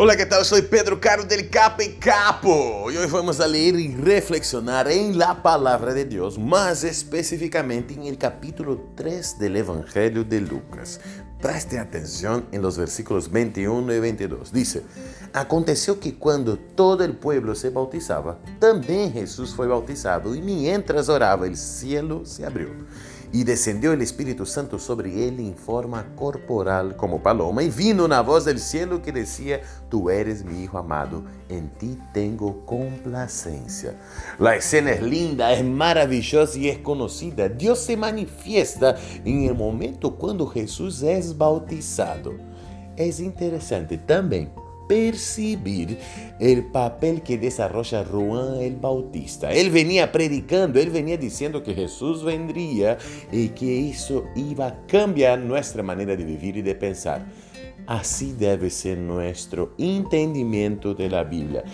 Hola, 0.00 0.16
¿qué 0.16 0.26
tal? 0.26 0.44
Soy 0.44 0.62
Pedro 0.62 1.00
Caro 1.00 1.24
del 1.24 1.50
Capa 1.50 1.82
y 1.82 1.94
Capo 1.94 2.88
y 2.88 2.96
hoy 2.96 3.10
vamos 3.10 3.40
a 3.40 3.48
leer 3.48 3.74
y 3.74 3.96
reflexionar 3.96 4.88
en 4.88 5.18
la 5.18 5.42
palabra 5.42 5.92
de 5.92 6.04
Dios, 6.04 6.38
más 6.38 6.84
específicamente 6.84 7.94
en 7.94 8.04
el 8.04 8.16
capítulo 8.16 8.80
3 8.94 9.40
del 9.40 9.56
Evangelio 9.56 10.22
de 10.22 10.40
Lucas. 10.40 11.00
Preste 11.42 11.80
atención 11.80 12.46
en 12.52 12.62
los 12.62 12.78
versículos 12.78 13.28
21 13.28 13.92
y 13.92 13.98
22. 13.98 14.52
Dice, 14.52 14.84
aconteció 15.32 15.98
que 15.98 16.14
cuando 16.14 16.56
todo 16.56 17.02
el 17.02 17.16
pueblo 17.16 17.56
se 17.56 17.70
bautizaba, 17.70 18.38
también 18.60 19.12
Jesús 19.12 19.52
fue 19.52 19.66
bautizado 19.66 20.32
y 20.32 20.40
mientras 20.40 21.08
oraba 21.08 21.44
el 21.44 21.56
cielo 21.56 22.24
se 22.24 22.46
abrió 22.46 22.68
y 23.32 23.44
descendió 23.44 23.92
el 23.92 24.02
Espíritu 24.02 24.46
Santo 24.46 24.78
sobre 24.78 25.28
él 25.28 25.40
en 25.40 25.54
forma 25.54 26.14
corporal 26.16 26.96
como 26.96 27.22
paloma, 27.22 27.62
y 27.62 27.70
vino 27.70 28.04
una 28.04 28.20
voz 28.20 28.44
del 28.44 28.58
cielo 28.58 29.02
que 29.02 29.12
decía, 29.12 29.60
tú 29.88 30.10
eres 30.10 30.44
mi 30.44 30.62
Hijo 30.62 30.78
amado, 30.78 31.24
en 31.48 31.68
ti 31.70 31.98
tengo 32.12 32.64
complacencia. 32.66 33.94
La 34.38 34.56
escena 34.56 34.92
es 34.92 35.02
linda, 35.02 35.52
es 35.52 35.64
maravillosa 35.64 36.58
y 36.58 36.68
es 36.68 36.78
conocida. 36.78 37.48
Dios 37.48 37.78
se 37.78 37.96
manifiesta 37.96 38.96
en 39.24 39.44
el 39.44 39.54
momento 39.54 40.16
cuando 40.16 40.46
Jesús 40.46 41.02
es 41.02 41.36
bautizado. 41.36 42.34
Es 42.96 43.20
interesante 43.20 43.98
también 43.98 44.50
percibir 44.88 45.98
el 46.40 46.64
papel 46.64 47.22
que 47.22 47.38
desarrolla 47.38 48.04
Juan 48.04 48.60
el 48.60 48.76
Bautista. 48.76 49.52
Él 49.52 49.70
venía 49.70 50.10
predicando, 50.10 50.80
él 50.80 50.90
venía 50.90 51.16
diciendo 51.16 51.62
que 51.62 51.74
Jesús 51.74 52.24
vendría 52.24 52.98
y 53.30 53.50
que 53.50 53.90
eso 53.90 54.24
iba 54.34 54.66
a 54.66 54.86
cambiar 54.86 55.38
nuestra 55.38 55.82
manera 55.82 56.16
de 56.16 56.24
vivir 56.24 56.56
y 56.56 56.62
de 56.62 56.74
pensar. 56.74 57.26
Así 57.86 58.32
debe 58.32 58.70
ser 58.70 58.98
nuestro 58.98 59.74
entendimiento 59.78 60.94
de 60.94 61.08
la 61.08 61.24
Biblia. 61.24 61.64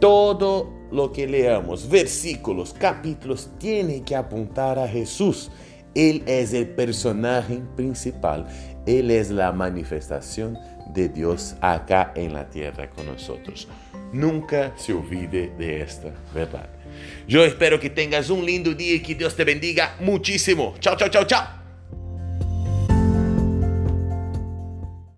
Todo 0.00 0.70
lo 0.90 1.12
que 1.12 1.26
leamos, 1.26 1.88
versículos, 1.88 2.74
capítulos, 2.74 3.50
tiene 3.58 4.02
que 4.02 4.14
apuntar 4.14 4.78
a 4.78 4.86
Jesús. 4.86 5.50
Él 5.96 6.22
es 6.26 6.52
el 6.52 6.68
personaje 6.68 7.60
principal. 7.74 8.46
Él 8.86 9.10
es 9.10 9.30
la 9.30 9.50
manifestación 9.50 10.58
de 10.92 11.08
Dios 11.08 11.56
acá 11.62 12.12
en 12.14 12.34
la 12.34 12.48
tierra 12.48 12.90
con 12.90 13.06
nosotros. 13.06 13.66
Nunca 14.12 14.72
se 14.76 14.92
olvide 14.92 15.50
de 15.58 15.80
esta 15.80 16.12
verdad. 16.34 16.68
Yo 17.26 17.44
espero 17.44 17.80
que 17.80 17.90
tengas 17.90 18.30
un 18.30 18.44
lindo 18.44 18.74
día 18.74 18.94
y 18.94 19.00
que 19.00 19.14
Dios 19.14 19.34
te 19.34 19.44
bendiga 19.44 19.96
muchísimo. 20.00 20.74
Chao, 20.78 20.96
chao, 20.96 21.08
chao, 21.08 21.24
chao. 21.24 21.55